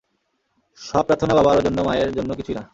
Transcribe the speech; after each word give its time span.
সব 0.81 1.03
প্রার্থণা 1.07 1.33
বাবার 1.37 1.63
জন্য 1.65 1.77
মায়ের 1.81 2.11
জন্য 2.17 2.29
কিছুই 2.39 2.55
না? 2.57 2.63